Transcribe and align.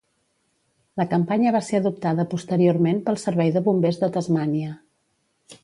La 1.01 1.05
campanya 1.11 1.51
va 1.55 1.61
ser 1.67 1.81
adoptada 1.81 2.25
posteriorment 2.33 3.03
pel 3.11 3.21
servei 3.27 3.53
de 3.59 3.63
bombers 3.71 4.01
de 4.05 4.13
Tasmània. 4.19 4.75